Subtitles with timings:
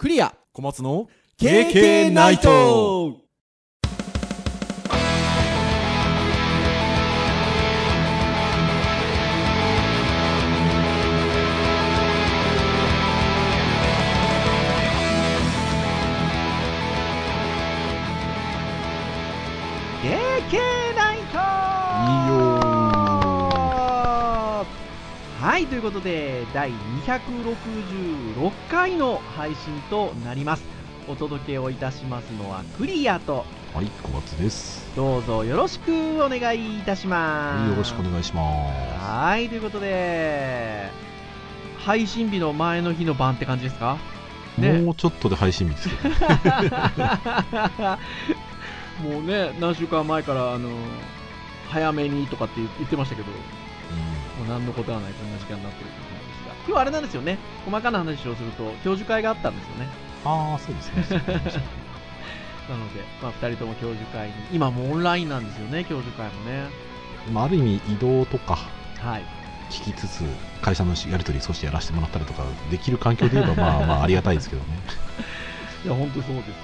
[0.00, 0.34] クリア。
[0.54, 3.18] 小松の KK ナイト
[25.60, 26.70] はい、ということで、第
[27.04, 30.64] 266回の配信となります。
[31.06, 33.44] お届けをいたしますのはクリアと、
[33.74, 34.90] はい小松です。
[34.96, 35.92] どうぞよろしく
[36.24, 37.70] お願いいたします。
[37.72, 40.88] よろしくお願いしまはい、ということで、
[41.76, 43.98] 配信日の前の日の晩って感じですか？
[44.54, 44.80] す、ね。
[44.80, 46.08] もうちょっとで配信日ですけど。
[46.08, 46.16] ね
[49.12, 50.70] もうね、何週間前から、あの、
[51.68, 53.28] 早めにとかって言ってましたけど、
[54.40, 59.88] もう何のことはないこんな時間になってるという感じですが、今日はあれなんですよね、細かな話をすると、教授会があったんですよね。
[60.24, 61.22] ああそうですね
[62.68, 66.68] なので、まあ、2人とも教授会に、今もオンラインなんですよね、教授会もね。
[67.32, 68.58] まあ、ある意味移動とか
[68.98, 69.24] はい。
[69.70, 70.24] 聞きつつ
[70.62, 74.68] 会社のやり取り少しやらせてもらったりとかできる環境で言えば まあまあありがたいですけどね
[75.84, 76.54] いや、本当そうですよ。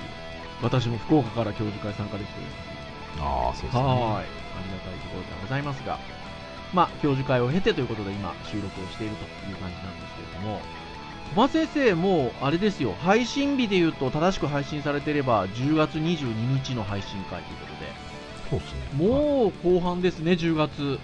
[0.62, 2.66] 私も福岡から教授会参加できております。
[3.20, 3.92] ああそうですねはい。
[3.92, 4.22] あ
[4.64, 5.98] りがたいところではございますが、
[6.72, 10.60] まあ、教授会を経てということで今、収録をしているという感じなんですけれども、
[11.34, 18.06] 小松先生、もう、あれですよ、配信日で言うと、正しく配信されていれば、10月22日の配信会ということで、
[18.50, 20.98] そうですねもう後半ですね、10月。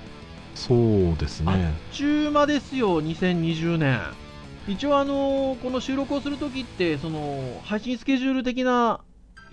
[0.55, 4.01] そうですあっねちゅう間ですよ、2020年。
[4.69, 9.01] 一応、あのこの収録をするときって、その、配信スケジュール的な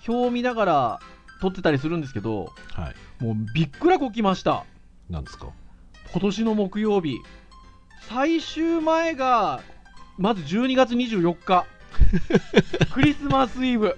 [0.08, 1.00] 表を見ながら
[1.42, 4.66] 撮ってたりするんですけど、はいもうびっくらこきました。
[5.10, 5.48] なんですか？
[6.12, 7.20] 今年の木曜日。
[8.08, 9.62] 最終前が、
[10.18, 11.66] まず12月24日。
[12.94, 13.96] クリスマスイブ。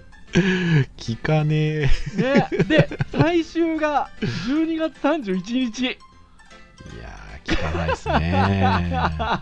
[0.98, 2.48] 聞かねえね。
[2.68, 5.84] で、最終が12月31日。
[5.84, 8.84] いやー聞かないですね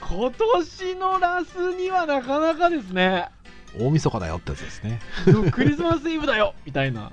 [0.00, 3.28] 今年のラスにはなかなかですね。
[3.78, 5.00] 大晦日だよってやつですね
[5.50, 7.12] クリスマスイブだよみたいな。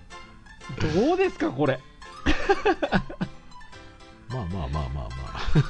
[0.96, 1.80] どうですか、これ。
[4.32, 4.90] まあまあまあまあ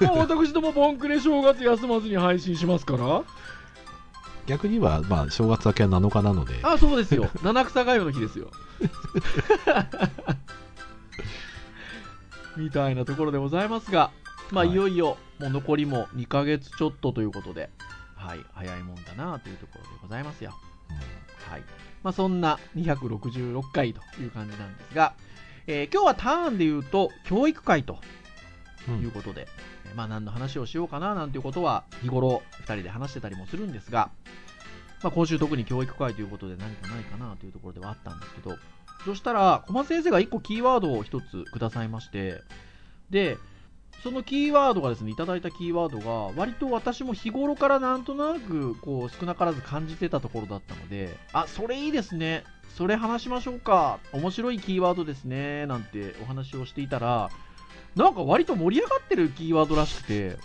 [0.03, 3.23] まあ 私どもボンクレ正月休まずに配信しますから。
[4.47, 7.29] 逆にはまあ正月明けは7日なのであ、そうですよ。
[7.43, 8.49] 七草がゆの日ですよ。
[12.57, 14.11] みたいなところでございますが、
[14.51, 17.69] まあ、はいいよいよ、もう残りも2ヶ月ちょっとということで、
[18.15, 20.53] はい、早いもんだなというところでございますよ。
[21.49, 21.63] はい。
[22.03, 25.13] まあ、そんな266回という感じなんですが、
[25.67, 27.99] えー今日はターンで言うと、教育会とうん
[28.89, 29.47] いうことで、
[29.85, 34.09] えーまあ、何の話をしようかななんていうことは、日頃2人で話してたりもするんですが、
[35.03, 38.57] まあ、今週特に教育会ということで何かないかなというところではあったんですけど、
[39.05, 42.41] そしたら、小松先生が1個キーワードを1つくださいまして、
[43.09, 43.37] で、
[44.03, 52.43] そのキーワードがですね、いただいたキーワードが、割と私も日頃からなんとなく、こう、少なからず感じてたところだったので、あ、それいいですね。
[52.75, 53.99] それ話しましょうか。
[54.13, 55.65] 面白いキーワードですね。
[55.67, 57.29] なんてお話をしていたら、
[57.95, 60.37] なんか割と盛り上がってるキーワードらしくて、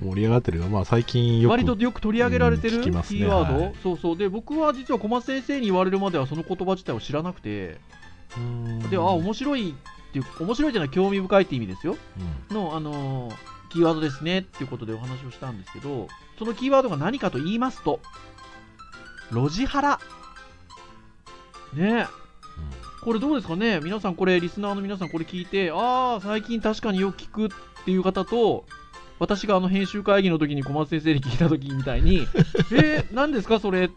[0.00, 3.74] 盛り上がってるがまあ最近よく割とよく取り上げられてるキーワード、はい。
[3.82, 4.16] そうそう。
[4.16, 7.78] で、僕は実は小松先生に言われるまではその言葉自体を知らなくて、
[8.90, 11.96] で、あ、面白いっていう、面白いじゃない、興味深いって意味ですよ。
[12.50, 12.56] うん。
[12.56, 13.34] の、あのー
[13.74, 16.06] キーワードですねっていうことでお話をしたんですけど、
[16.38, 17.98] そのキーワードが何かと言いますと、
[19.32, 20.00] ロジハラ。
[21.74, 22.06] ね。
[22.06, 22.23] え
[23.04, 23.80] これどうですかね？
[23.80, 27.48] 皆さんこれ、リスナーの皆さんこれ聞いて、ああ、最近確かによく聞くっ
[27.84, 28.64] ていう方と、
[29.18, 32.26] 私があの編集会議の時に小松先生に聞いた時みたいに、
[32.72, 33.60] えー、何ですか？
[33.60, 33.90] それ、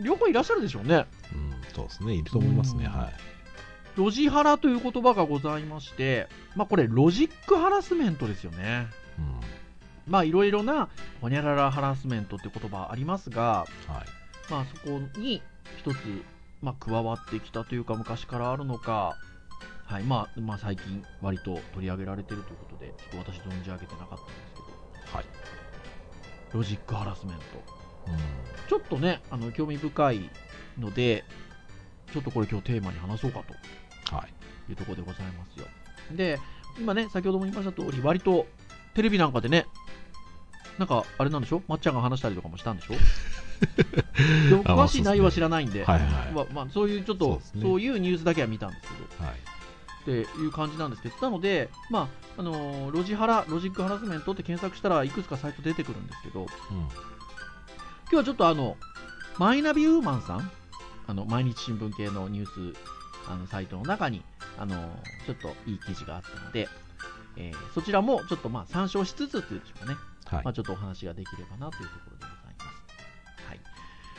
[0.00, 1.06] 両方いらっしゃるでしょうね。
[1.32, 2.14] うんそうですね。
[2.14, 2.84] いると思いますね。
[2.86, 2.92] うん。
[2.92, 3.12] はい。
[3.96, 8.86] ロジハラという言葉がございまして、まあこれロジックハラスメントですよね。
[9.18, 10.12] うん。
[10.12, 10.88] まあいろいろな
[11.20, 14.50] ホニャララハラスメントって言葉ありますが、はい。
[14.50, 15.42] まあそこに
[15.78, 15.96] 一つ、
[16.62, 19.16] まあ、加わってきたというか昔からあるのか、
[19.86, 25.24] はいまあ、まあ最近割と取り上げられてるということで、ちょっと私存じ上げてなかったんですけど、はい。
[26.52, 27.42] ロジックハラスメント。
[28.08, 28.18] うん。
[28.68, 30.30] ちょっとね、あの興味深い
[30.78, 31.24] ので、
[32.12, 33.40] ちょっとこれ今日テーマに話そうか
[34.08, 34.14] と。
[34.14, 34.34] はい。
[34.70, 35.66] いうところでございますよ。
[36.12, 36.38] で、
[36.78, 38.46] 今ね、先ほども言いました通り、割と
[38.94, 39.66] テレビなんかでね、
[40.78, 41.62] なんかあれなんでしょ？
[41.66, 42.94] まっちゃんが話したりとかもしたんでしょ？
[44.48, 46.32] でも詳しい内容は知らないんで、はいはい。
[46.32, 47.84] まあまあ、そういうちょっとそうね。
[47.84, 49.34] いうニュースだけは見たんですけど、はい。
[49.34, 56.46] っていう感じなんですけど、なので、まああのーロジハラ、ロジックハラスメントって検索したらいくつかサイト出てくるんですけど、うん。
[56.46, 56.88] 今
[58.10, 58.76] 日はちょっとあの、
[59.38, 60.50] マイナビウーマンさん、
[61.06, 62.78] あの毎日新聞系のニュース
[63.28, 64.22] あのサイトの中に
[64.58, 64.76] あの
[65.26, 66.68] ちょっといい記事があったので、
[67.36, 70.44] えーそちらもちょっとまあ参照しつつっていうんでしょうかね、はい。
[70.44, 72.29] まあ、ちょっとお話ができればなというところで。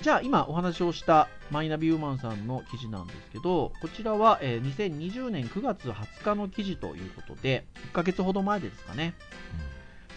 [0.02, 9.14] はい、じゃあ今お話をしたマイナビウーマンさんの記事なんですけどこちらは、えー2020年9月20日の記事ということで1ヶ月ほど前ですかね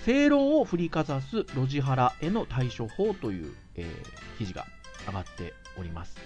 [0.06, 4.66] 正論を振りかざす路地腹への対処法という、えー記事が
[5.06, 6.16] 上がっております。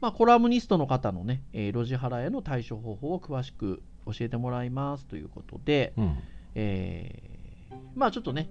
[0.00, 6.18] まあ、コラムニストの方のね、えー路地腹への対処方法を詳しく教えてもらいますということで、うん
[6.54, 8.48] えーまあちょっとね、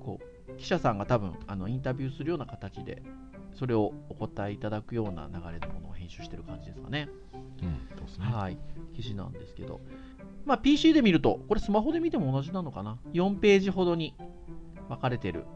[0.00, 0.29] こう
[0.60, 3.02] 記者さんが多分あのインタビューするような形で、
[3.54, 7.08] それをお答えいただくような流れのものを編集してる感じですかね。
[7.62, 8.26] うんですね。
[8.26, 8.58] はい、
[8.94, 9.80] 記事なんですけど、
[10.44, 14.14] まあ、PC で見ると、これスマホで見ても同じなのかな、4ページほどに
[14.88, 15.46] 分かれてる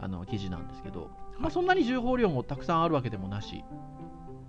[0.00, 3.62] あの記事なんですけど、まあ、そんなに情報量もたくさんあるわけでもなし、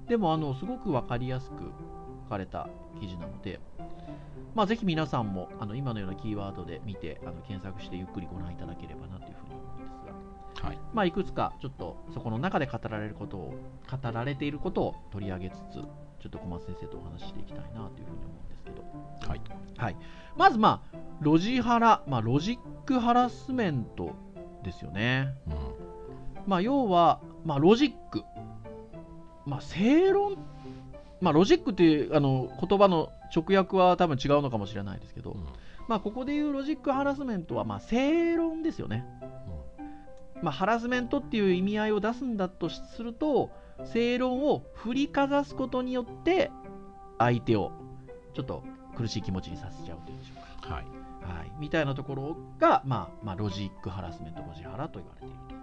[0.07, 1.55] でもあのすごく分かりやすく
[2.23, 3.59] 書かれた記事なので、
[4.55, 9.20] まあ、ぜひ皆さんもあの今のようなキーワードで見てあの検索してゆっくりご覧いただければな
[10.61, 10.79] はい。
[10.93, 13.53] まあ、いくつかちょっとそこの中で語られることを
[13.89, 18.83] 語られていることを取り上げつつちょっと小松先生とお話ししていきたいなというふうに思うんですけど、
[19.27, 19.41] はい。
[19.77, 19.95] はい、
[20.37, 24.15] まずまあロジハラ、まあ、ロジックハラスメント
[24.63, 25.53] ですよね、うん。
[26.47, 28.23] まあ、要は、まあ、ロジック、
[29.45, 30.37] まあ、正論、
[31.21, 35.43] まあ、ロジックっていうあの言葉の直訳は多分違うのかもしれないですけど、うん。
[35.87, 39.05] まあ、ここでいうロジックハラスメントは、まあ、正論ですよね。
[40.41, 43.51] まあ、ハラスメントっていう意味合いを出すんだとすると
[43.85, 46.51] 正論を振りかざすことによって
[47.17, 47.71] 相手を
[48.33, 48.63] ちょっと
[48.95, 50.85] 苦しい気持ちにさせちゃうというんでしょうか、はい。
[51.21, 55.61] はい、みたいなところが、まあまあ、ロジックハラスメントロジハラと言われていると。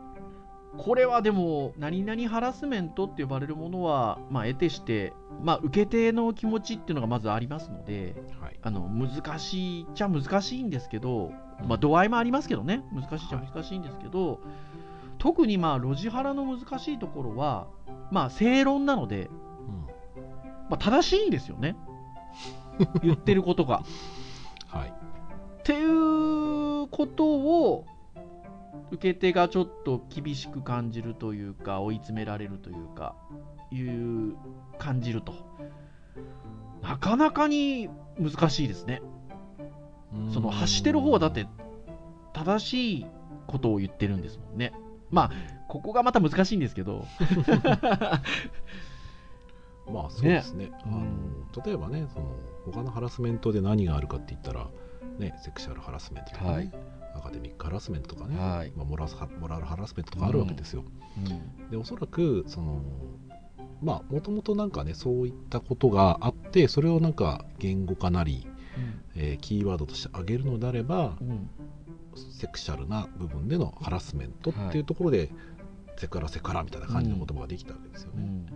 [0.82, 8.58] これはでも何々ハラスメントって呼ばれるものは、まあ、得てして、まあ、受け手の気持ちっていうのがまずありますのではい。
[8.62, 12.82] あの難しいっちゃ難しいんですけど、うんまあ、度合いもありますけどね。
[12.93, 13.50] 難しいっちゃはい。
[13.52, 14.40] 難しいんですけど、
[15.19, 17.66] 特にまあ路地腹の難しいところは、
[18.10, 19.31] まあ、正論なので、うん。
[20.70, 21.76] まあ、正しいんですよね。
[23.02, 23.82] 言ってることが。
[24.69, 24.88] はい。
[24.88, 24.93] っ
[25.64, 27.84] ていうことを
[28.90, 33.14] 受け手がちょっと厳しく感じるというか追い詰められるというか
[33.70, 34.37] いう
[34.78, 35.34] 感じると。
[36.82, 39.02] なかなかに難しいですね。
[40.32, 41.47] その発してる方はだって
[42.32, 43.06] 正しい
[43.47, 44.73] ことを言ってるんですもんね。
[45.11, 45.31] まあ
[45.69, 47.05] ここがまた難しいんですけど。
[49.93, 50.70] まあそうですね。
[50.87, 52.26] うんあの例えばねその
[52.67, 54.69] 他のハラスメントで何があるかって言ったら、
[55.19, 56.70] ね、セクシャルハラスメントとかね、はい。
[57.15, 58.73] アカデミックハラスメントとかね、はい。
[58.76, 60.85] まあ、モラスモラルハラスメントとかあるわけですよ。
[61.17, 61.70] うん。
[61.70, 62.82] でおそらくその
[63.82, 68.47] まあもともとなんかねそういったことがあってそれをなんか言語化なり、
[69.16, 71.50] えーキーワードとして挙げるのであればうん。
[72.32, 75.30] セクシャルな部分でのハラスメントっていうところで、
[75.96, 78.22] セクハラセクハラみたいな感じの言葉ができたわけですよね。
[78.22, 78.46] うん。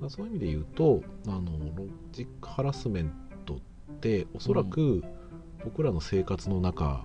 [0.00, 1.42] まあ、そういう意味で言うとあの
[1.76, 3.12] ロジックハラスメン
[3.46, 3.58] トっ
[4.00, 5.02] ておそらく
[5.64, 7.04] 僕らの生活の中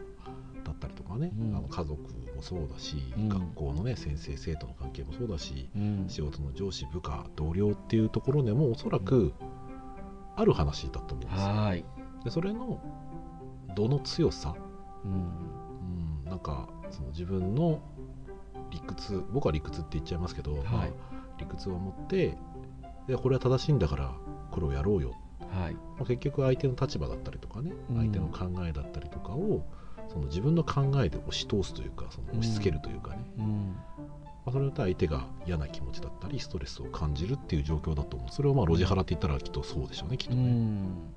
[0.63, 1.55] だったりとかね、うん。
[1.55, 2.01] あの家族
[2.35, 3.29] もそうだし、うん。
[3.29, 6.05] 学校のね先生生徒の関係もそうだしうん。
[6.07, 9.33] 仕事の上司部下同僚っていうところでもおそらく
[10.35, 11.47] ある話だと思うんですよ。
[11.47, 11.85] はい
[12.23, 12.79] でそれの
[13.75, 14.55] 度の強さ、
[15.03, 15.11] うん。
[15.11, 17.81] うん、なんかその自分の
[18.71, 20.87] 理屈僕は理屈って言っちゃいますけど、まあ
[21.37, 22.37] 理屈を持って
[23.07, 24.15] でこれは正しいんだから
[24.51, 25.13] これをやろうよ、
[25.51, 25.73] はい。
[25.73, 27.97] まあ、結局相手の立場だったりとかねうん。
[27.97, 29.65] 相手の考えだったりとかを
[30.07, 33.75] その自分の考えで押し通すというかその押し付けるというかね、うん。
[34.45, 38.29] まあ、それによって相手が嫌な気持ちだったりストレスを感じるっていう状況だと思う。
[38.31, 41.13] それをまあロジハラって言ったらきっとそうでしょうねきっとうね、ん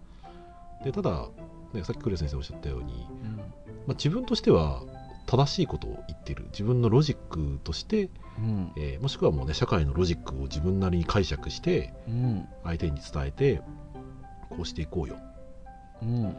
[0.85, 1.29] でただ、
[1.73, 3.37] ね、さっきクレ先生おっしゃったように、うん。
[3.37, 3.43] ま
[3.89, 4.83] あ、自分としては
[5.27, 6.45] 正しいことを言ってる。
[6.53, 8.73] 自分のロジックとして、うん。
[8.77, 12.49] えーもしくはもうね社会のロジックを自分なりに解釈してうん。
[12.65, 13.63] 相手に伝えて
[14.51, 15.17] こうしていこうよ。
[16.03, 16.37] うん。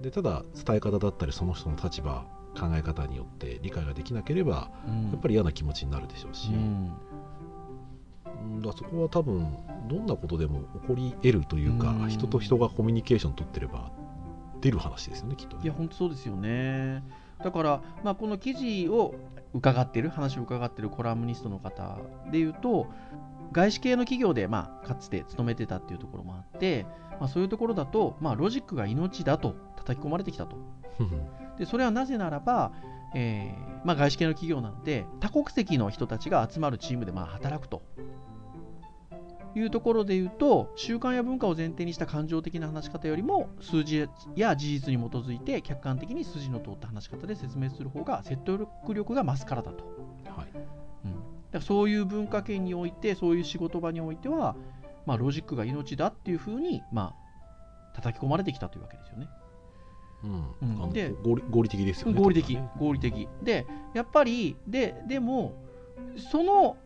[0.00, 2.26] でただ伝え方だったりその人の立場
[2.58, 5.10] 考え方によって理解ができなければうん。
[5.10, 6.92] やっぱり嫌な気持ちになるでしょうし、うんうん
[8.62, 9.46] だそこは多分
[9.88, 12.08] どんなことでも起こり得るというか、うん。
[12.08, 13.90] 人と人がコミュニケーション取ってれば
[14.60, 15.62] 出る話ですよねきっとね。
[15.64, 17.02] いや本当そうですよね。
[17.42, 19.14] だから、まあ、この記事を
[19.52, 21.98] 伺ってる話を伺ってるコラムニストの方
[22.30, 22.88] でいうと
[23.52, 26.86] 外資系の企業で、まあ、かつて勤めてたっていうところもあって、
[27.20, 30.56] まあ、そういうところだと、まあ、ロジックが命だと叩き込まれてきたと。
[31.58, 32.72] でそれはなぜならば、
[33.14, 37.82] えーまあ、外資系の企業なので多国籍の人たちが集まるチームでまあ働くと
[39.56, 49.84] いうところで言うと習慣や文化を前提にした感情的な話し方よりも数字や事実に基づいて客観的に筋の通った話し方で説明する方が説得力が増すからだと、
[50.36, 50.48] はい。
[51.04, 54.56] うん、だからそういう文化圏においてそういう仕事場においては、
[55.06, 57.14] まあ、ロジックが命だっていうふうに、ま
[57.92, 59.28] あ、叩き込まれてきたというわけですよね。
[60.24, 60.84] うん。
[60.84, 60.92] うん。
[60.92, 62.20] で合理合理的ですよね。
[62.20, 62.58] 合理的。
[62.78, 63.28] 合理的。
[63.42, 65.54] でやっぱりででも
[66.30, 66.76] その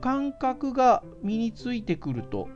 [0.00, 2.48] 感覚が身についてくると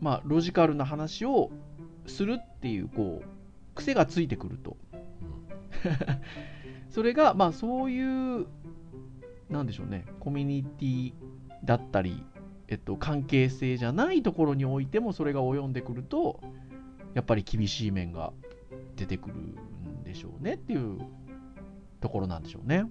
[0.00, 1.50] まあロジカルな話を
[2.06, 3.28] するっていうこう
[3.74, 4.76] 癖がついてくると
[6.90, 8.46] それがまあそういう
[9.50, 11.12] なんでしょうねコミュニティ
[11.64, 12.22] だったり
[12.68, 16.40] えっと関係性じゃないところにおいてもそれが及んでくると
[17.14, 18.32] やっぱり厳しい面が
[18.96, 20.98] 出てくるんでしょうねっていう
[22.00, 22.84] ところなんでしょうね。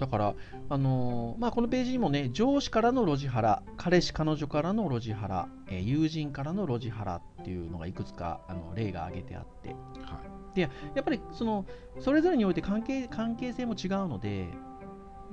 [0.00, 0.34] だから、
[0.70, 9.70] あのーまあ、このページにもね上司からの路地腹彼氏彼女からの路地腹、えー友人からの路地腹っていうのがいくつかあの例が挙げてあって。
[10.02, 10.60] はい。
[10.60, 10.68] や
[11.00, 11.64] っぱりその
[12.00, 14.48] それぞれにおいて関係関係性も違うので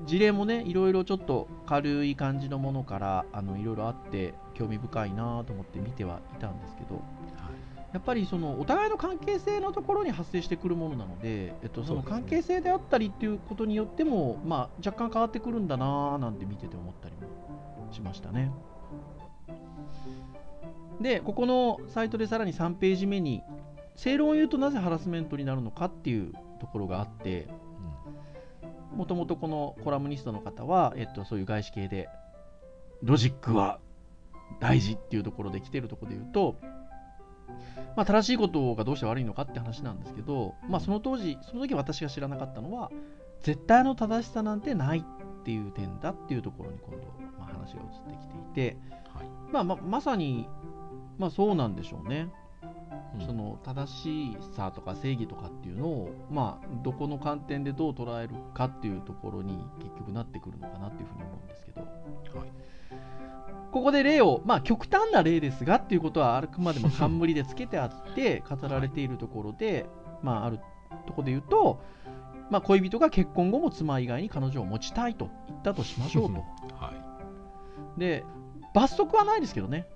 [0.06, 7.02] 事例もねいろいろちょっと軽い感じのものからあのいろいろあって興味深いなと思って見てはいたんですけど
[7.94, 18.52] やっぱりそのお互いの関係性のところに発生してくるものなので、えっと、その関係性であったりっていうことによっても、まあ、若干変わってくるんだなーなんて見てて思ったりもしましたね。
[21.02, 23.44] で、ここのサイトでさらに3ページ目に、
[23.96, 27.48] 正論を言うとなぜハラスメントになるのかっていうところがあって、
[28.96, 32.10] もともとこのコラムニストの方は、えっと、そういう外資系で、
[33.04, 33.80] ロジックは
[34.60, 36.58] 大事っていうところで来てるところで言うと、
[37.98, 42.92] まあ、正しいことがどうして悪いのかって話なんですけど、まあ、その当時、その時私が知らなかったのは、
[43.42, 47.08] 絶対の正しさなんてないっていう点だっていうところに今度、
[47.40, 48.78] まあ、話が移ってきていて、
[49.16, 49.28] はい。
[49.52, 50.48] まあ、ままさに、
[51.18, 52.30] まあ、そうなんでしょうね。
[53.20, 53.26] うん。
[53.26, 62.68] その正しさとか正義とかっていうのを、まあ、どこの観点でどう捉えるかっていうところに結局なってくるのかなっていうふうに思うんですけど、はい
[63.78, 69.86] ここで例を、まあ、極端な例ですがっていうことはあくまでも冠でつけてあって 語られているところで、
[70.24, 70.60] まあ、ある
[71.06, 71.80] ところで言うと、
[72.50, 76.44] まあ、恋人が結婚後も妻以外に彼女を持ちたいと言ったとしましょうと。
[76.76, 78.24] はいで
[78.74, 79.88] 罰則はないですけどね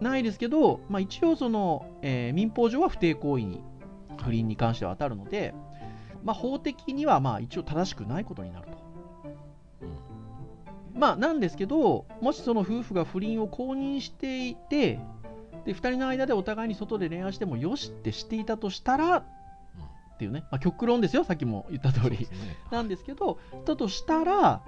[0.00, 3.62] ないですけど、まあ、一応その、えー民法上は不貞行為に
[4.18, 5.54] 不倫に関しては当たるので、
[6.22, 8.73] まあ、法的にはまあ一応正しくないことになると。
[10.94, 15.00] まあ、なんですけど、もしその夫婦が不倫を公認していて、
[15.64, 19.24] で2人の間でお互いに外で恋愛してもよしってしていたとしたらっ
[20.18, 22.18] ていうね、まあ、極論ですよ、さっきも言った通り。
[22.18, 22.26] ね。
[22.70, 24.62] なんですけど、だとしたら、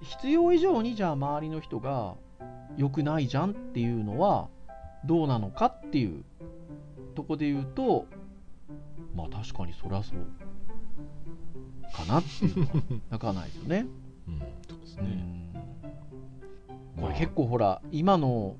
[0.00, 2.14] 必要以上にじゃあ周りの人が
[2.76, 4.48] 良くないじゃんっていうのは
[5.04, 6.24] どうなのかっていう
[7.14, 8.06] とこで言うと、
[9.14, 10.18] まあ確かにそりゃそう。
[11.92, 12.72] かなっていうのは
[13.10, 13.86] なかないですよね。
[14.28, 15.41] うんそうですうねん
[17.02, 18.56] これ結構ほら、今の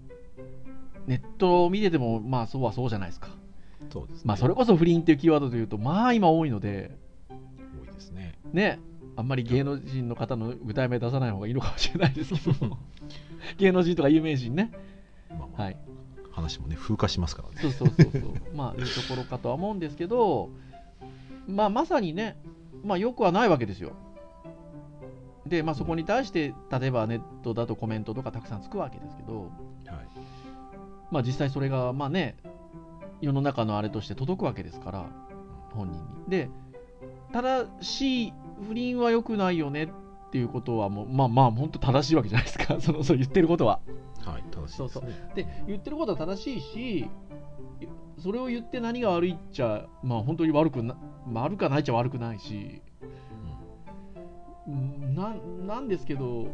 [1.06, 3.28] ネットを見てても、まあそうはそうじゃないですか。
[3.92, 4.22] そうですね。
[4.24, 6.90] まあそれこそ不倫っていうキーワードで言うと、まあ今多いので、
[7.30, 8.38] 多いですね。
[8.52, 8.80] ね、
[9.16, 12.78] あんまり芸能人の方の具体名出さない方がいいのかもしれないですけど、
[13.58, 14.72] 芸能人とか有名人ね、
[15.30, 15.76] まあまあはい、
[16.32, 17.54] 話もね風化しますからね。
[17.60, 20.50] そうそうそうそう、まあ、いうところかとは思うんですけど、
[21.46, 22.36] まあ、まさにね、
[22.84, 23.92] まあ、よくはないわけですよ。
[25.46, 29.50] で、まあ、そこに対して、例えばネットだとコメントとかたくさんつくわけですけど、はい。
[31.10, 32.36] まあ、実際それが、まあね、
[33.20, 35.06] 世の中のあれとして届くわけですから、
[35.74, 36.06] 本人に。
[36.28, 36.48] で、
[37.32, 38.32] 正しい
[38.66, 39.88] 不倫は良くないよねっ
[40.30, 43.80] ていうことはもう、まあまあ、本当正しいわけじゃないですか、 そのそう言ってることは。
[44.24, 45.30] はい正しいですね。
[45.34, 47.10] で、言ってることは正しいし、
[48.18, 50.96] それを言って何が悪いっちゃ、まあ本当に悪くな、
[51.32, 52.80] 悪くはないっちゃ悪くないし、
[54.68, 55.34] うんな
[55.66, 56.48] なんですけど、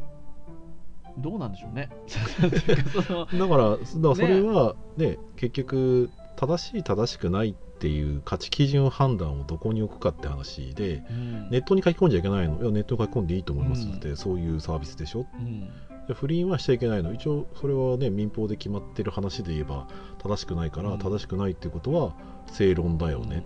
[1.18, 1.90] どうなんでしょうね。
[2.40, 11.50] だからだからそれはね結局正しい正しくないっていう価値基準判断をどこに置くかって話でうん。
[11.50, 12.60] ネットに書き込んじゃいけないの。
[12.60, 15.26] いやネットに書き込んでいいと思いますって、うそういうサービスでしょ。
[15.34, 15.68] うん。
[16.06, 17.12] で不倫はしちゃいけないの。
[17.12, 19.86] 一応それはね民法で決まってる話で言えば
[20.18, 20.98] 正しくないから、うん。
[20.98, 22.14] 正しくないってことは
[22.52, 23.44] 正論だよね、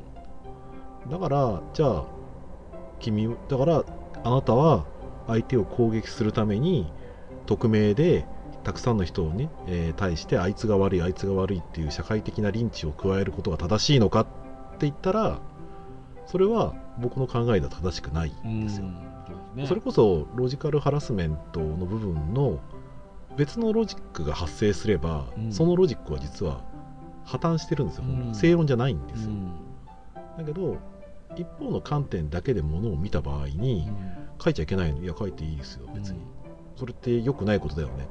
[1.10, 2.04] だからじゃあ
[3.00, 3.84] 君だから
[4.24, 4.86] あなたは
[5.26, 6.92] 相手を攻撃するために
[7.46, 8.26] 匿名で
[8.64, 14.30] たくさんの人をね、えー対してあいつが悪いあいつが悪いっていう社会的なリンチを加えることが正しいのかって
[14.80, 15.40] 言ったら
[16.26, 18.86] それは僕の考えでは正しくないんですよ、
[19.54, 19.66] ね。
[19.66, 22.60] それこそロジカルハラスメントの部分の
[23.36, 25.52] 別のロジックが発生すれば、うん。
[25.52, 26.62] そのロジックは実は
[27.24, 28.34] 破綻してるんですよ、うん。
[28.34, 29.52] 正論じゃないんですよ、うん。
[30.38, 30.76] だけど
[31.36, 33.88] 一方の観点だけでものを見た場合に、
[34.42, 35.02] 書いちゃいけないの？
[35.02, 35.88] いや書いていいですよ。
[35.94, 36.20] 別に、
[36.76, 38.08] それって良くないことだよね。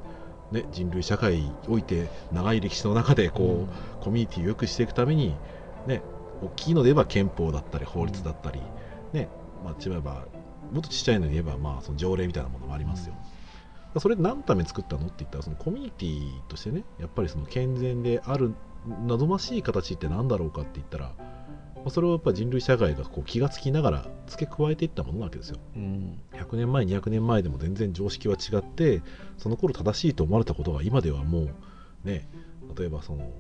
[0.52, 3.68] ね人類社会において長い歴史の中でこ
[4.00, 5.36] う、コミュニティを良くしていくために
[5.88, 6.02] ね
[6.42, 8.62] 大きいので言えば憲法だったり法律だったり、
[9.14, 9.30] ね
[9.64, 10.26] まあ違えば
[10.72, 13.16] もっとちっちゃいので言えばまあその条例みたいなものもありますよ、
[14.00, 15.06] それ何のために作ったの？
[15.06, 18.54] って言ったらそのコミュニティとしてねやっぱりその健全である
[19.06, 21.41] 望ましい形って何だろうかって言ったら、まあ、
[21.90, 25.58] それをやっぱ人類社会がこう気がつきながら付け加えていったものなわけですよ。
[25.76, 26.20] うん。
[26.34, 29.02] 100年前200年前でも全然常識は違って
[29.38, 32.28] その頃正しいと思われたことが今ではもうね
[32.78, 33.32] 例えばその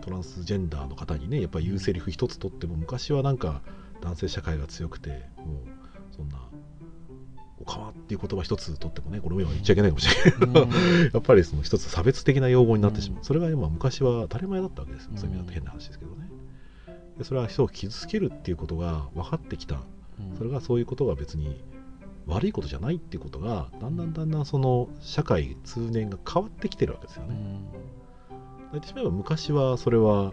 [0.00, 3.62] トランスジェンダーの方にねやっぱり言うセリフ一つとっても昔はなんか
[4.02, 5.18] 男性社会が強くてもう
[6.14, 6.38] そんな
[7.58, 10.60] おかわっていう言葉一つとってもねこれも今言っちゃいけないかもしれないけど、
[11.14, 13.24] やっぱりその一つ差別的な用語になってしまう、うん。
[13.24, 16.28] それが今昔は当たり前だったわけですよ、うんそういう意味だと変な話ですけどね
[17.18, 19.80] でそれは人を傷つけるっていうことが分かってきた。
[20.20, 20.36] うん。
[20.36, 21.62] それがそういうことが別に
[22.26, 27.34] 悪いことじゃないっていうことがだんだんだんだんその社会通念が変わってきてるわけですよね。
[27.34, 27.68] うん。
[28.72, 30.32] 言ってしまえば昔はそれは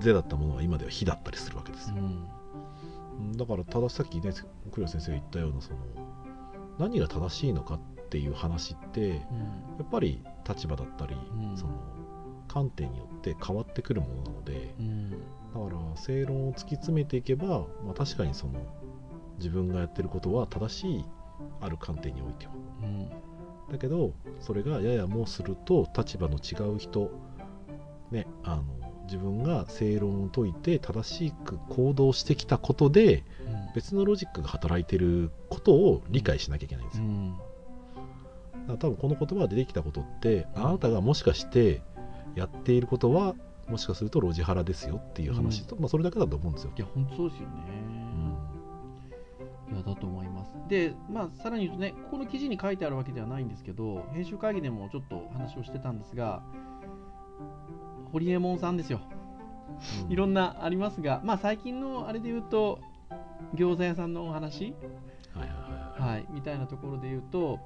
[0.00, 1.96] 税だったものが今では非だったりするわけですよ。
[3.36, 4.32] だからたださっきね
[4.72, 5.78] 栗谷先生が言ったようなその
[6.78, 7.78] 何が正しいのかっ
[8.10, 9.16] ていう話ってや
[9.82, 11.56] っぱり立場だったり、うん。
[11.56, 11.72] その
[12.48, 15.10] 観点によって変わってくるものなのでうん
[15.56, 18.60] だから正論を突き詰めていけば、まあ、確かにその
[19.38, 21.04] 自分がやってることは正しい
[21.60, 22.52] ある観点においては。
[22.82, 23.08] うん。
[23.70, 27.10] だけどそれがややもすると立場の違う人、
[28.10, 28.64] ね、あの
[29.04, 33.24] 自分が正論を解いて正しく行動してきたことで
[33.74, 37.04] 別のロジックが働いてることを理解しなきゃいけないんですよ。
[37.04, 37.32] うん。
[37.32, 37.42] だか
[38.68, 41.82] ら多分この言葉が出てきたことってあなたがもしかして
[42.34, 43.34] やっていることは
[43.68, 46.72] もしかするとロジハラですよっていう話と、まあ、それだけだと思うんですよ。
[46.76, 47.54] いや本当そうですよね、
[49.72, 50.54] いやだと思います。
[50.68, 56.42] でまあさらに言うとねここの記事に書いてあるわけではないんですけど編集会議でもちょっと話をしてたんですが
[58.12, 59.00] 堀エモ門さんですよ。
[60.04, 60.12] うん。
[60.12, 62.78] いろんなありますがまあ最近のあれで言うと
[63.54, 64.74] 餃子屋さんのお話？
[65.34, 65.54] はいはいは
[65.98, 66.14] いはい。
[66.14, 67.58] はいみたいなところで言うと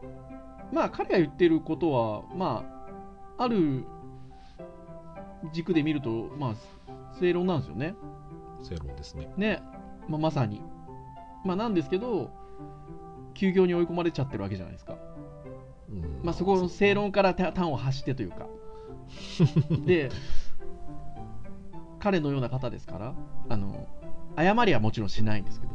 [0.73, 2.65] まあ彼が言ってることはま
[3.39, 3.85] あある
[5.53, 6.55] 軸で見るとまあ
[7.18, 7.94] 正論なんですよね
[8.62, 9.33] 正論ですね。
[9.37, 9.62] ね、
[10.09, 10.62] まあ、まさに。
[11.44, 12.31] まあ、なんですけど、
[13.35, 14.96] 休業に追い込まれちゃってるわけじゃないですか。
[15.88, 18.46] うんまあ、そこの正論からた端を発してというか。
[19.87, 20.11] で、
[21.98, 23.14] 彼のような方ですから、
[23.48, 23.87] あの
[24.37, 25.72] 謝りはもちろんしないんですけど、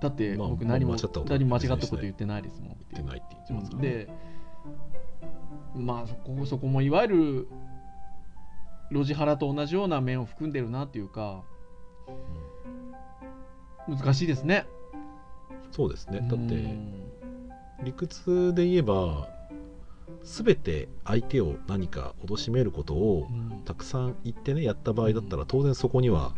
[0.00, 0.96] だってまあ僕何も,、
[1.28, 3.88] 何も間違ったこと言ってないですもん言ってないって言ってますからね。
[3.90, 4.08] で、
[5.74, 7.48] まあそこそこもいわゆる
[8.90, 11.42] ロジハラと同じような面を含んでるなっていうか、
[13.88, 14.66] 難しいですね。
[15.70, 16.20] そうですね。
[16.20, 17.10] だってうん
[17.82, 19.28] 理屈で言えば
[20.22, 23.62] 全て相手を何か貶しめることをうん。
[23.64, 26.34] たくさん言ってねやった場合だったら当然そこには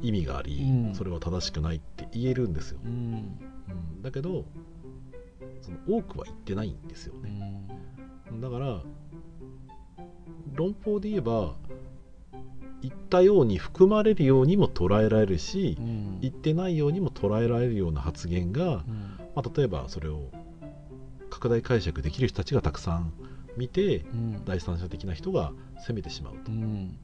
[0.00, 0.94] 意味があり、うん。
[0.94, 2.90] それは正しくないって言えるんですよ、うん。
[2.90, 4.02] うん。
[4.02, 4.44] だけど
[5.60, 7.30] その多くは言ってないんですようね
[8.32, 8.40] ん。
[8.40, 8.82] だから
[10.56, 11.54] 論法で言えば
[12.82, 16.20] 言ったように含まれるようにも捉えられるし、うん。
[16.20, 19.18] 言ってないようにも捉えられるような発言が、うん。
[19.34, 20.30] まあ、例えばそれを
[21.30, 23.12] 拡大解釈できる人たちがたくさん
[23.56, 24.44] 見てうん。
[24.44, 26.52] 第三者的な人が責めてしまうと。
[26.52, 26.98] うん。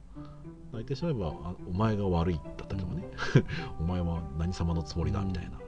[0.73, 3.03] 言ってしまえばあお前が悪いだったりとかね、
[3.79, 5.59] お前は何様のつもりだみたいな、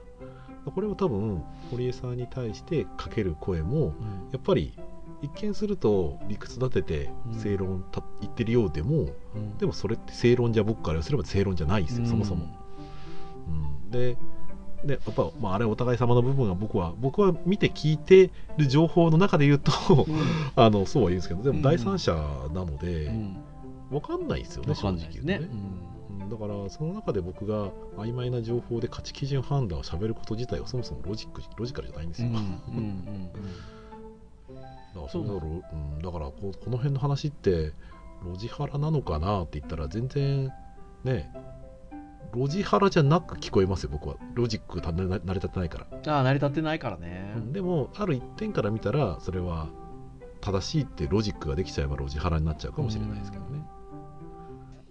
[0.72, 3.94] これは多分堀江さんに対してかける声も
[4.32, 4.72] やっぱり
[5.22, 7.38] 一見すると理屈立ててうん。
[7.38, 9.58] 正論た言ってるようでもうん。
[9.58, 12.46] でもそれって正論じゃ僕からすれば正論じゃないですよそもそも。
[13.46, 13.50] う
[13.88, 14.16] ん、で
[14.84, 19.72] でやっぱ、まあ、あれお互い様の部分が僕は僕は見て聞いてる情報の中で言うと
[20.08, 20.16] うん。
[20.54, 21.56] あのそうは言うんですけどでうん。
[21.56, 22.14] も第三者
[22.52, 23.36] なのうでん。
[23.90, 25.40] 分かんないですよね、正直言うとね、
[26.20, 26.28] うん。
[26.28, 32.34] だからその中で僕が曖昧な情報で価値基準判断をしゃべること自体はそもそもロジックロジカルじゃないんですよ、うん。
[32.34, 32.74] だうん。
[32.74, 33.30] うん
[35.00, 37.72] からそれだろう、うん、だからこうこの辺の話って
[38.24, 40.52] ロジハラなのかなって言ったら全然
[41.04, 41.30] ね
[42.34, 44.16] ロジハラじゃなく聞こえますよ僕は。
[44.34, 46.14] ロジックた成成り立ってないから。
[46.14, 47.32] ああ成り立ってないからね。
[47.36, 49.68] うんでもある一点から見たらそれは
[50.40, 53.64] 正しいってロジックができちゃえばロジハラになっちゃうかもしれないですけどね。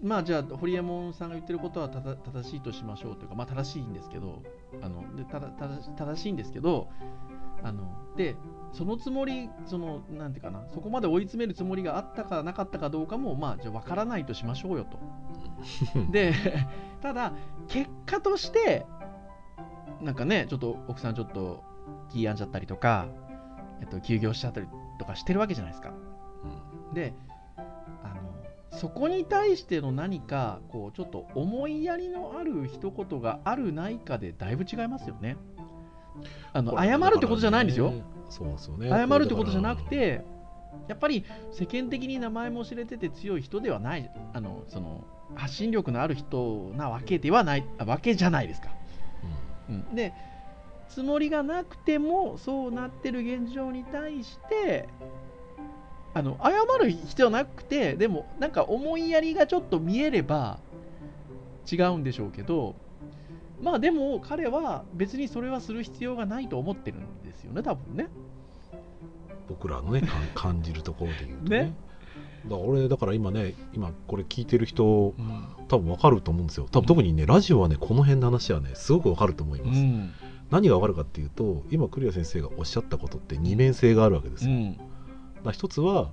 [0.01, 4.41] まあじゃあ堀江門さんが言ってることはただ正しいとしましょうというかまあ正しいんですけど
[4.81, 6.89] あのでただ正しいんですけど
[7.65, 8.36] あので
[8.73, 14.99] そのつもりそのなんていうかなそこまで追い詰めるつもりがあったかなかったかどうかもまあじゃあ分からないとしましょうよと。
[16.12, 16.34] で
[17.01, 17.34] ただ
[17.67, 18.86] 結果として
[19.99, 21.63] なんかねちょっと奥さんちょっと
[22.10, 23.08] 気病んじゃったりとか、
[23.82, 24.67] えっと、休業しちゃったり
[24.99, 25.91] とかしてるわけじゃないですか。
[26.93, 27.13] で
[28.04, 28.15] あの
[28.69, 35.38] そこに対しての何かこうちょっと思いやりのある一言があるないかでだいぶ違いますよね。
[36.54, 37.93] あの謝るってことじゃないんですよ。
[38.30, 40.23] そうですよね謝るってことじゃなくて
[40.88, 45.04] やっぱり世間的に名前も知れてて強い人ではないあのその
[45.36, 48.69] 発信力のある人なわけではないあわけじゃないですか。
[49.69, 50.13] うん、で
[50.89, 54.88] つもりがなくてもそうなってる現状に対して
[56.13, 60.60] あの謝る必要なくてでもなんか思いやりがちょっと見えれば
[61.69, 62.75] 違うんでしょうけど
[63.65, 68.10] まあでも彼は別にそれはする必要がないと思ってるんですよね多分ね。
[69.49, 70.04] 僕らのね
[70.36, 71.63] 感じるところで言うとね。
[71.63, 71.73] ね。
[72.43, 75.15] だから俺だから今ね今これ聞いてる人
[75.67, 76.67] 多分わかると思うんですよ。
[76.71, 80.13] 多分特にねラジオはねこの辺の話はねすごくわかると思います、うん。
[80.51, 84.78] 何がわかるかっていうと今栗谷先生がおっしゃったことって二面性があるわけですよ、うん。
[85.43, 86.12] だ一つは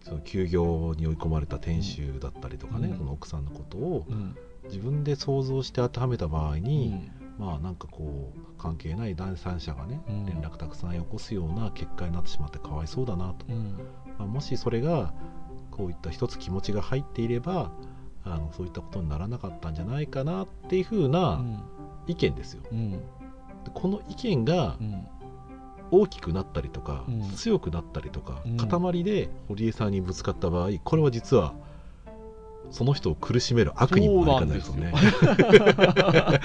[0.00, 2.96] その休業に追い込まれた店主だったりとかね、うん。
[2.96, 4.34] その奥さんのことをうん
[4.66, 7.10] 自分で想像して当てはめた場合うに、ん。
[7.38, 10.26] まあなんかこう関係ない第三者がね、うん。
[10.26, 13.76] 連絡たくさんよこすような結果になってしまってかわいそうだなと、うん。
[14.18, 15.12] まあ、もしそれが
[15.70, 17.72] こういった一つ気持ちが入っていれば
[18.24, 21.64] あのそういったことにならなかったんじゃないかなっていうふううなん。
[22.06, 22.62] 意見ですよ。
[23.72, 25.06] この意見がうん。
[25.90, 27.30] 大きくなったりとか、うん。
[27.36, 28.56] 強くなったりとか、うん。
[28.56, 31.54] 塊で堀江さんにぶつかった場合これは実は
[32.70, 34.92] その人を苦しめる悪にもなりかないですよね。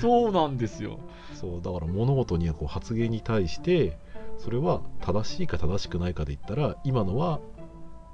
[0.00, 0.98] そうなんですよ。
[1.34, 3.98] そうだから物事にはこう発言に対して
[4.38, 7.40] それは正しいか正しくないかで言ったら今のは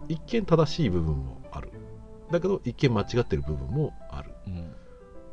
[0.08, 1.70] 一見正しい部分もある。
[2.30, 4.32] だけど一見間違ってる部分もある。
[4.46, 4.72] うん。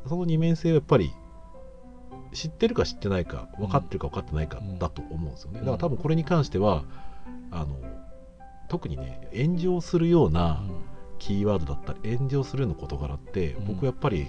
[0.08, 1.12] その二面性はやっぱり
[2.32, 4.78] 知ってるか知ってないか分かってるか分かってないかうん。
[4.78, 5.66] だと思うんですよね、うん。
[5.66, 6.84] だから多分これに関しては
[7.50, 7.78] あの
[8.68, 10.62] 特にね炎上するような
[11.22, 13.66] キーワードだったり炎上するような事柄って、うん。
[13.66, 14.28] 僕やっぱり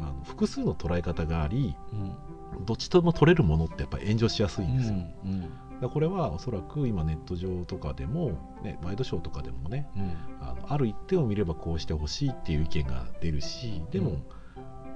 [0.00, 2.64] あの複数の捉え方がありうん。
[2.64, 10.16] どっちとも取れるものってやっぱり炎上しやすいんですよ、うんだこれはおそらく今ネット上とかでも、ね、ワイドショーとかでもねうん。
[10.40, 14.20] あのある一点を見ればこうしてほしいっていう意見が出るしでも、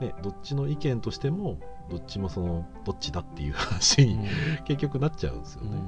[0.00, 1.58] ね、どっちの意見としても
[1.90, 4.20] どっちもそのどっちだっていう 話に
[4.66, 5.82] 結局なっちゃうんですよね、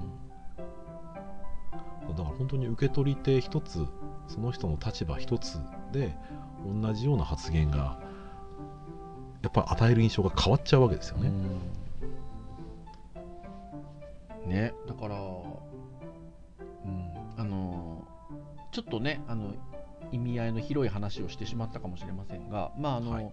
[2.08, 3.86] だから本当に受け取り手一つ
[4.30, 5.58] その人の立場一つ
[5.92, 6.14] で
[6.64, 7.98] 同じような発言が
[9.42, 11.28] やっぱり与える印象が変わっちゃうわけですよね。
[11.28, 11.80] うん
[14.46, 15.40] ねだから、うん、
[17.36, 18.04] あの
[18.72, 19.54] ちょっとねあの
[20.12, 23.32] 意味合いの広い話をしてしまったかもしれませんがまああの、はい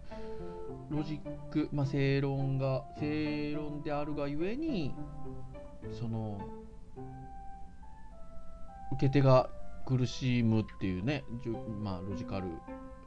[0.90, 4.94] ロジック、まあ、正論が正論であるがゆえに
[6.00, 6.40] その
[8.94, 9.50] 受け手が
[9.88, 11.23] 苦しむっていうね、
[11.82, 12.47] まあ、ロジカル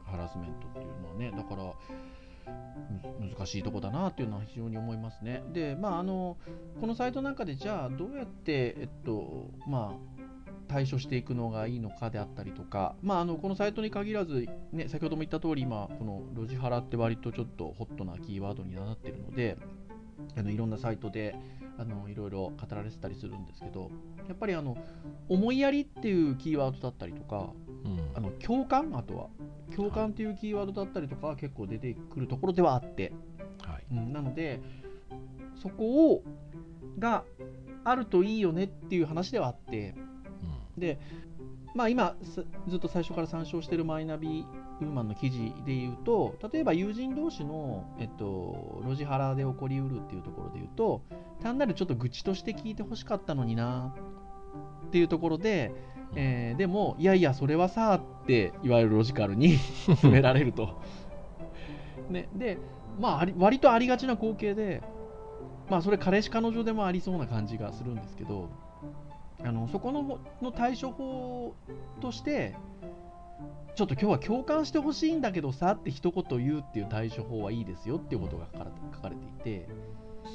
[0.07, 1.75] ハラスメントっていうのはねだから
[3.21, 5.43] 難しいとこだなっていうのは非常に思いますね。
[5.53, 6.39] で、まあ、あの
[6.81, 10.23] このサイトなんかでじゃあどうやって、えっとまあ、
[10.69, 19.59] 対処していくのがいいのかであったりとか、まあ、あのこのサイトに限らず、ね、先ほども言った通り今このロジハラって割とちょっとホットなキーワードになってるので
[20.37, 21.37] あのいろんなサイトで
[21.81, 23.91] あのいろいろ語られてたりするんですけど
[24.29, 24.77] やっぱりあの
[25.31, 27.51] 思いやりっていうキーワードだったりとか
[27.85, 28.01] うん。
[28.15, 29.29] あの共感あとは
[29.75, 33.13] 共感っていうキーワードだったりとかは結構出てくるところではあって、
[33.63, 33.85] はい。
[33.93, 34.61] うん、なので
[35.63, 36.25] そこを
[36.99, 37.25] が
[37.85, 39.95] あるといいよねっていう話ではあって
[40.77, 40.99] で
[41.75, 44.45] まあ今すずっと最初から参照しているマイナビ
[44.85, 51.03] ウーマンの記事で言うと例えば友人同士の、えっと、路地腹で起こりうるっていうところで言うと
[51.43, 53.95] 単なるちょっと愚痴として聞いてほしかったのにな
[54.87, 55.73] っていうところで、
[56.17, 60.81] えーでもいやいやそれはさっていわゆるロジカルに 詰められると。
[62.11, 62.59] ね、で
[62.99, 64.83] まあ割とありがちな光景で
[65.71, 68.49] まあそれ彼氏彼女でもありそうな感じがするんですけど
[69.45, 71.55] あのそこのの対処法
[72.01, 72.57] として
[73.81, 79.69] ちょっと今日は共感してほしいんだけどさって一言言うっていう対処法はいいですよっていうことが書かれていて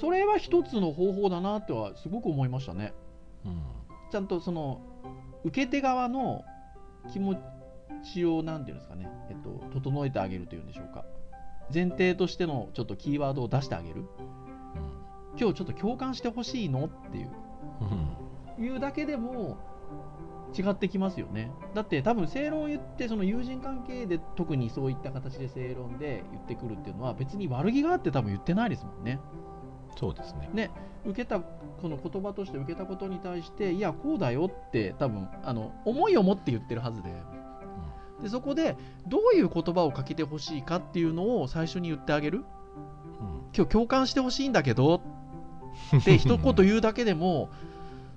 [0.02, 2.92] それは一つの方法だなとはすごく思いましたね。
[3.46, 3.62] うん
[4.12, 4.82] ちゃんとその
[5.44, 6.44] 受け手側の
[7.14, 7.36] 気持
[8.04, 11.06] ちを何て言うんですかね、えっと、整えてあげるというんでしょうか。
[11.72, 14.06] 前提としてのちょっとキーワードを出してあげる。
[15.40, 17.30] 今日ちょっと共感してほしいのっていう。
[18.58, 18.66] うん。
[18.66, 19.60] いうだけでも
[20.58, 21.52] 違ってきますよね。
[21.74, 29.20] だって多分正論を言ってその友人関係で特にそういった形で正論で言ってくるっていうのは別に悪気があって多分言ってないですもんね。
[29.98, 30.50] そうですね。
[30.54, 30.72] ね
[31.06, 37.12] 受けたこの言葉として受けたことに対していやこうだよって多分あの思いを持って言ってるはずで。
[38.22, 42.40] でそこでどういう言葉をかけてほしいかっていうのを最初に言ってあげる？
[42.40, 42.46] うん。
[43.56, 45.02] 今日共感してほしいんだけど。
[45.98, 47.50] って一言言うだけでも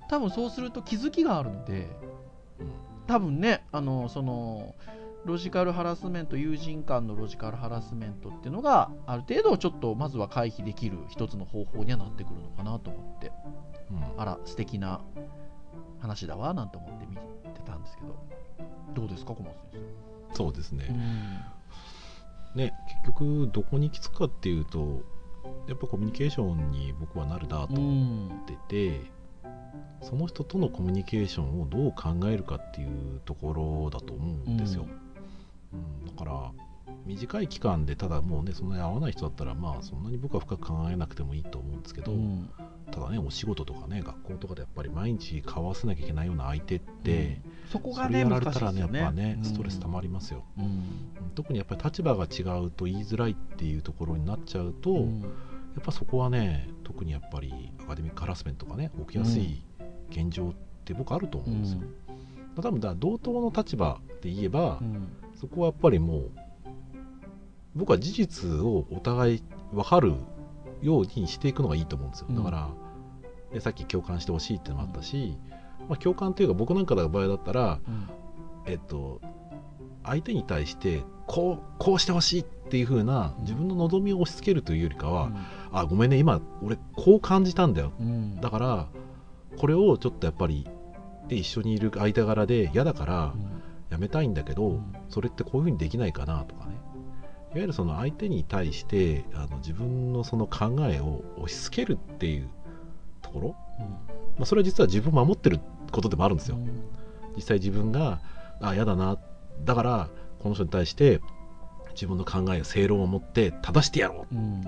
[0.08, 1.90] 多分そうすると気づきがあるので
[3.08, 4.76] 多分ねあのその
[5.24, 13.32] ロジカルハラスメント友人間のロジカルハラスメントっていうのがある程度ちょっとまずは回避できる一つの方法にはなってくるのかなと思って
[13.90, 14.20] うん。
[14.20, 15.00] あら素敵な
[16.00, 18.14] 話だわなんて思って見てたんですけど。
[18.94, 19.52] どうですか小松
[20.30, 20.86] 先そうですね。
[22.54, 22.72] 生、ね
[23.04, 25.02] 結局どこに行き着くかっていうと
[25.68, 29.10] やっぱコミュニケーションに僕はなるなとう思んってて、
[30.02, 34.86] その人とのコミュニケーションをどう考えるかっていうところだと思うんですよ、
[35.72, 36.06] うん。
[36.06, 36.52] だから
[37.04, 42.50] 短い期間でただもうねそんなに合わない人だったらまあそんなに僕は深く考えなくてもいいと思うんですけど、うん。
[42.90, 48.98] ただねお仕事とかね学校とかでやっぱり毎日交わせなきゃいけないような相手って、そこがねそれやられ難しいですよねたらね。
[49.00, 49.44] やっぱねうん。
[49.44, 50.64] ストレス溜まりますよ、うん。
[50.64, 50.82] うん。
[51.34, 55.24] 特にやっぱり立場が違うと言いづらいっていうところになっちゃうと、うん
[55.74, 59.62] やっぱそこはね特にやっぱりアカデミックハラスメントがね起きやすい
[60.10, 60.54] 現状っ
[60.84, 61.80] て僕あると思うんですよ、
[62.62, 65.08] 多分だ同等の立場で言えば、うん。
[65.34, 66.30] そこはやっぱりもう
[67.76, 70.14] 僕は事実をお互い分かる
[70.82, 72.26] ようにしていくのがいいと思うんですよ。
[72.28, 72.36] うん。
[72.36, 72.68] だから、
[73.52, 75.36] でさっき共感してほしいってのもあったし、
[75.88, 78.08] まあ、共感というか僕なんかの場合だったらうん。
[78.66, 79.20] えっと
[80.04, 83.42] 相手に対してこうこうしてほしいっていう風なうん。
[83.42, 85.36] 自分の望みを押し付けるというよりかは、うん
[85.72, 87.92] あごめんね今俺こう感じたんだよ。
[88.00, 88.40] うん。
[88.40, 88.88] だから
[89.56, 90.68] これをちょっとやっぱり
[91.28, 93.58] で一緒にいる間柄で嫌だからうん。
[93.90, 94.94] やめたいんだけど、うん。
[95.08, 96.72] それってこういうふうにできないかなとかね。
[97.52, 102.48] いわゆるその相手に対してあの自分のその考えを押し付けるっていう
[103.22, 103.84] ところ、うん。
[103.86, 103.96] ま
[104.40, 105.58] あ、それは実は自分を守ってる
[105.90, 106.56] ことでもあるんですよ。
[106.56, 106.82] うん。
[107.36, 108.20] 実際自分が
[108.60, 109.16] あ嫌だな。
[109.64, 110.08] だから
[110.40, 111.20] この人に対して
[111.92, 114.34] 自分の考え正論を持って正してやろう。
[114.34, 114.64] うん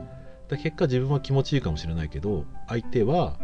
[0.50, 3.38] で結果自分は気持ちいいかもしれないけど相手は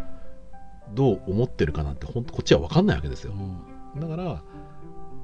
[0.95, 3.33] どう思ってるかなんてほんとこっちは分かんないわけですよ。
[3.33, 4.01] うん。
[4.01, 4.43] だから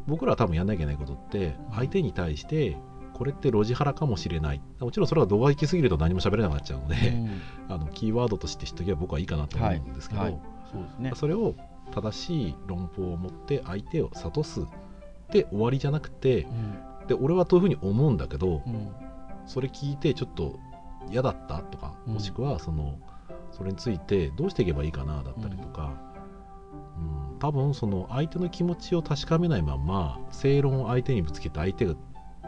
[0.07, 2.77] 僕らは多分やんなきゃいけないことって相手に対して
[3.15, 4.61] これってロジハラかもしれない。
[4.81, 6.97] もちろんそれが動画行き過ぎると何も喋れなくなっちゃうので、
[7.69, 10.33] あのキーワードとして知っておけば僕はいいかなと思うんですけど、はい。
[10.33, 10.41] はい
[10.73, 11.13] そうですね。
[11.15, 11.55] それを
[11.93, 14.67] 正しい論法を持って相手を諭す
[15.31, 16.47] で終わりじゃなくてう
[17.05, 17.07] ん。
[17.07, 18.89] で俺はというふうに思うんだけどうん。
[19.47, 20.59] それ聞いてちょっと
[21.11, 21.59] 嫌だった？
[21.61, 22.15] とかうん。
[22.15, 22.99] もしくはその
[23.51, 25.93] それについてどうしていけばいいかなだったりとか、
[27.33, 31.95] うん、多分その相手の気持ちを確かめないまま正論を相手にぶつけて相手が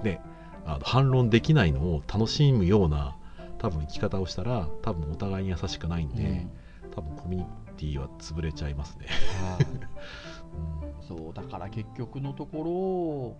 [0.03, 0.21] ね
[0.64, 3.17] あの反論できないのを楽しむような
[3.59, 6.90] 多分生き方をしたら多分お互いに優しくないんで、うん。
[6.90, 9.07] 多分コミュニティは潰れちゃいますね。
[9.43, 9.67] はい。
[11.11, 11.19] うん。
[11.19, 13.37] そうだから結局のとこ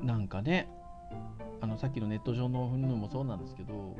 [0.00, 0.68] ろなんかね
[1.62, 3.96] あのさっきのネット上の云々もそうなんですけど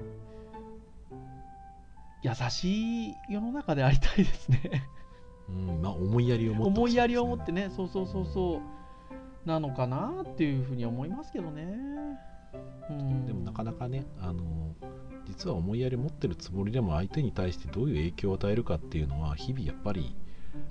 [2.22, 4.88] 優しい世の中でありたいですね。
[5.48, 6.76] うんまあ、思いやりを持ってね。
[6.78, 8.60] 思いやりを持ってねそうそうそうそ
[9.44, 11.76] うなのかなっていうふうに思いますけどね、
[12.90, 14.74] うん、でもなかなかねあの
[15.26, 20.16] 実は思いやり持ってるつもりでも相手に対してどういう影響を与えるかっていうのは日々やっぱり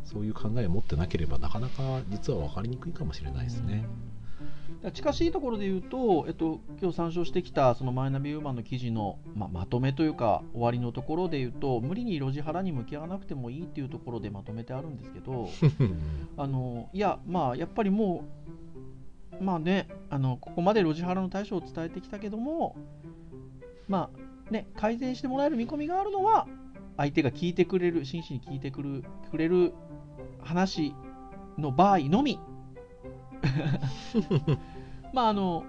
[0.04, 3.78] そういう考えを持ってなければなかなか実は分かりにくいかもしれないですね。
[3.78, 4.21] だから
[4.90, 15.50] 近しいところで言うと、えっと、今日参照してきたそのマイナビウーマンの記事の、まあ、まとめというか終わりのところで言うと無理に路地腹に向き合わなくてもいいっていうところでまとめてあるんですけど
[16.36, 18.24] あのいやまあやっぱりも
[19.40, 22.76] うまあねあのここまで路地腹の対処を伝えてきたけども
[23.88, 24.10] ま
[24.50, 26.48] あね改善してもらえる見込みがあるのは
[26.98, 29.74] 相手が聞いてくれる真摯に聞いてくるくれる
[30.42, 30.96] 話
[31.60, 32.40] の場合のみ
[35.14, 35.64] まああの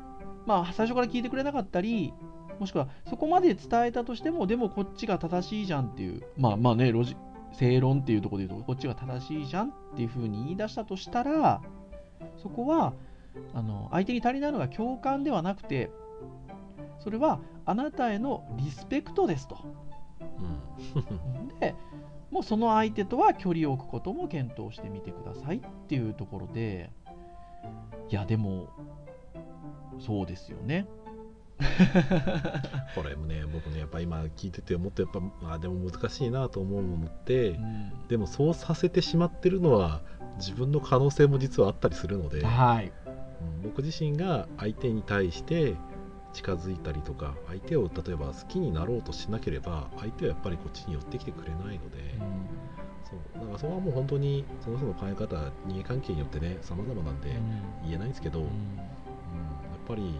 [0.47, 2.13] まあ最初から聞いてくれなかったり
[2.59, 7.17] もしくはそこまで伝えたとしてもでもこっちが正しいじゃんっていうまあまあねロジ
[7.53, 11.61] 正論っていうところで言うとこっちが正しいじゃんっていうふうに言い出したとしたら
[12.37, 12.95] そこは
[13.55, 15.91] あの相手に足りないのが共感ではなくて
[16.99, 19.59] それはあなたへのリスペクトですと。
[21.61, 21.75] で
[22.31, 26.91] もうその相手とは距離を置くことも検討してみてくださいっていうところで
[28.11, 28.69] いやでも
[29.99, 30.87] そうですよね。
[32.97, 37.93] これもね僕ねやっぱ今聞いてて思ってやっぱまあでも難しいなと思うものって、うん。
[38.09, 40.03] でもそうさせてしまってるのは
[40.39, 42.93] 自分の可能性も実はあったりするので、はい。
[43.07, 45.75] うん僕自身が相手に対して
[46.33, 51.99] 近づいたりとか相手を例えば好きになろうとしなければ相手はやっぱりこっちに寄ってきてくれないので、
[53.35, 53.41] そう。
[53.41, 57.31] だからそれはもう本当にその人の考え方人間関係によってね様々なんで
[57.85, 58.47] 言えないんですけど、うん。
[58.47, 60.19] やっぱり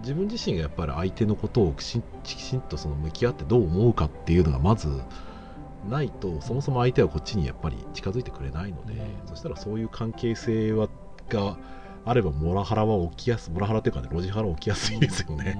[0.00, 4.88] 自分自身がやっぱり相手のことをきちんきちんとその向き合ってどう思うかっていうのがまず
[5.88, 9.28] ないとそもそも相手はこっちにやっぱり近づいてくれないので、うん。
[9.28, 10.88] そしたらそういう関係性は
[11.28, 11.56] が
[12.04, 15.56] あればモラハラは起きやすモラハラというかねロジハラ起きやすいですよね、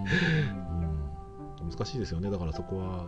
[1.61, 1.71] うん。
[1.71, 2.31] 難しいですよね。
[2.31, 3.07] だからそこは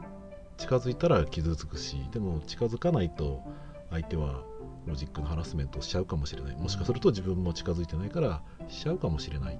[0.57, 3.43] 近づいたら傷つくしでも近づかないと
[3.90, 4.45] 相手は
[4.87, 6.57] ロジックのハラスメントをしちゃうかもしれない。
[6.57, 9.59] もしかすると自分も近づいてないからしちゃうかもしれない。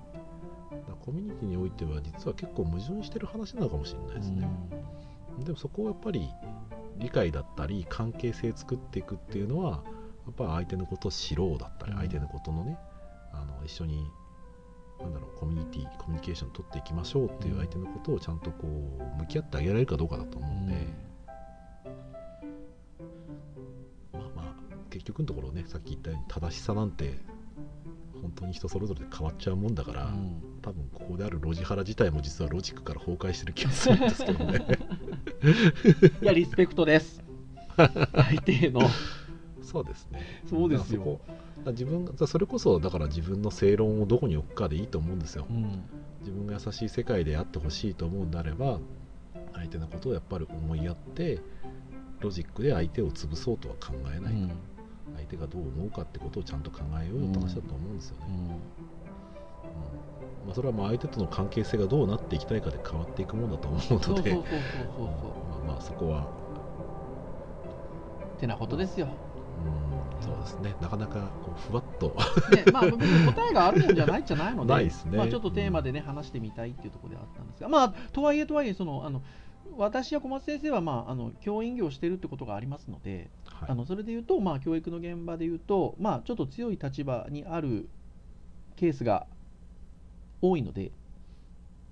[1.01, 4.49] コミュニティにおいては実は結構矛盾してる話なのかもしれないですね、
[5.45, 6.31] でもそこをやっぱり
[6.97, 9.83] 理解だったり関係性作っていくっていうのは
[10.27, 11.99] やっぱり相手のことを知ろうだったりうん。
[11.99, 12.79] 相手のことのね、
[13.33, 14.07] あの一緒に
[15.05, 20.75] なんだろうコミュニティコミュニケーション取っていきましょうっていう相手のことをちゃんとこう向き合ってあげられるかどうかだと思うんで、
[24.13, 24.55] まあまあ
[24.91, 27.19] 結局のところねさっき言ったように正しさなんて
[28.23, 30.09] 本当に人それぞれで変わっちゃうもんだから、
[30.63, 34.67] 多分ここであるロジハラ自体も実はロジックから崩壊してる気がするんですけどね。
[36.23, 37.23] いやリスペクトです
[37.77, 38.81] 相手への
[39.63, 41.21] そうですねそうですよ
[41.73, 45.47] 自分がそれこそだから自分の正論をどこに置くかでいいと思うんですよ。
[45.49, 45.83] うん。
[46.21, 48.81] 自分が優しい世界であってほしいと思うんであれば
[49.53, 51.41] 相手のことをやっぱり思いやって
[52.21, 54.51] ロジックで相手を潰そうとは考えない、うん。
[55.17, 58.49] 相手がどう思うかってことをちゃんと考えようよって話だと思うんですよね、うん。
[60.47, 63.81] まあ、それはまあ相手との関係性がどうなっていきたいかで変わっていくものだと思う
[64.17, 64.35] ので。
[64.35, 64.45] まあ
[65.67, 66.27] まあそこは。
[68.37, 69.07] ってなことですよ。
[69.07, 69.34] うん
[70.21, 70.75] そうですね。
[70.81, 72.17] なかなかこうふわっと。
[72.55, 75.19] ね、まあ別に答えがあるもんじゃないじゃないので、ないですね。
[75.19, 79.23] まあちょっとテーマでね、話してみたいっていうところであったんですが、まあとはいえとはいえそのあの
[79.77, 83.71] 私や小松先生はまああの教員業をしているってことがありますので、はい。
[83.71, 87.89] あのそれで言うとまあ教育の現場で言うとまあちょっと強い立場にある
[88.77, 89.27] ケースが
[90.41, 90.91] 多いので、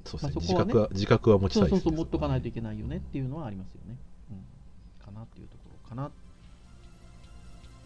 [0.05, 3.97] そうです自覚は自覚は持ちたいですねそうそう持っとかないといけないよねっていうのはありますよね。
[4.31, 6.11] うん、かなっていうところかな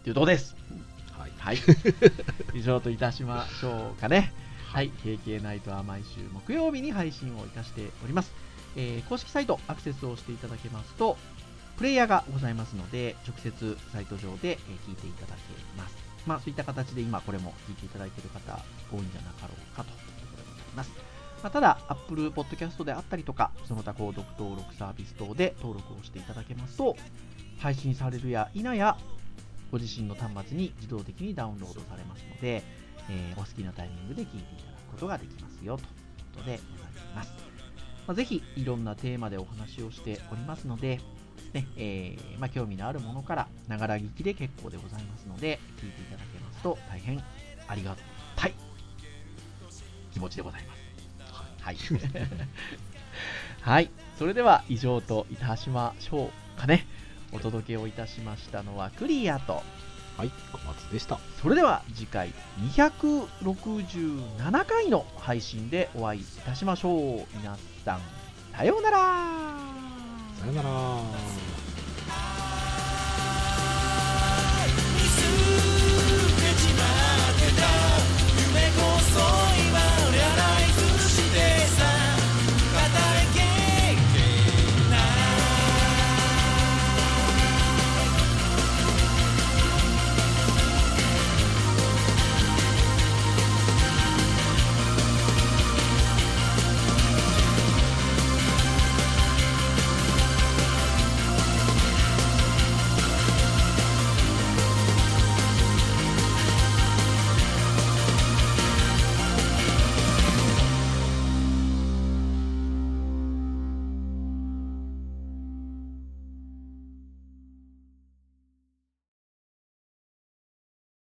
[0.09, 0.55] いうところです。
[1.11, 1.57] はいはい。
[2.55, 4.31] 以上といたしましょうかね。
[4.71, 4.91] はい。
[5.03, 8.31] KK ナイトは毎週木曜日に配信をいたしております。
[8.75, 11.17] えー公式サイトアクセスをしていただけますと、
[11.77, 14.57] プレイヤーがございますので、直接サイト上で、えー
[14.89, 15.41] 聞いていただけ
[15.77, 15.95] ます。
[16.25, 18.59] まあ、そういった形で今これも聞いていただいている方
[18.91, 20.91] 多いんじゃなかろうかというところでございます。
[21.41, 26.97] まあ、ただ、Apple Podcast であったりとか、その他購読登録サービス等で登録をしていただけますと、
[27.59, 28.97] 配信されるや否や、
[29.71, 32.63] ご自身の端末に自動的にダウンロードされますので、
[33.09, 35.87] えーお好きなタイミングで聞いていただくことができますよという
[36.35, 37.31] ことでございます。
[38.07, 40.99] まあ、ぜひいろんなテーマでお話をしておりますので、
[41.53, 47.21] ねえーまあ、興味のあるものからながら聞きで結構でございますので聞いていただけますと大変
[47.67, 47.95] ありが
[48.35, 48.53] たい
[50.13, 50.77] 気持ちでございます。
[51.61, 51.77] はい。
[53.61, 53.89] はい。
[54.17, 56.87] それでは以上といたしましょうかね。
[57.31, 59.61] お届けをいたしましたのはクリアと、
[60.17, 62.33] はい小松でしたそれでは次回
[62.75, 67.27] 267回の配信でお会いいたしましょう。
[67.37, 68.01] 皆さん、
[68.55, 68.97] さようなら。
[70.39, 70.67] さよなら